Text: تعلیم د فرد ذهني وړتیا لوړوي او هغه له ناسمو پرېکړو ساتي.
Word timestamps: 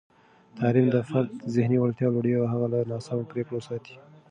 تعلیم 0.57 0.87
د 0.91 0.97
فرد 1.09 1.29
ذهني 1.55 1.77
وړتیا 1.79 2.07
لوړوي 2.13 2.35
او 2.41 2.45
هغه 2.53 2.65
له 2.73 2.79
ناسمو 2.91 3.29
پرېکړو 3.31 3.65
ساتي. 3.67 3.95